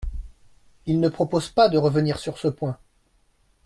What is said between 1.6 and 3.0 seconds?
de revenir sur ce point.